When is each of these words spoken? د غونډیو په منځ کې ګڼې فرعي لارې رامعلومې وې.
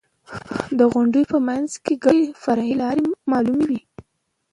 د 0.77 0.79
غونډیو 0.91 1.29
په 1.31 1.37
منځ 1.47 1.69
کې 1.83 1.93
ګڼې 2.05 2.25
فرعي 2.41 2.73
لارې 2.81 3.03
رامعلومې 3.11 3.65
وې. 3.69 3.81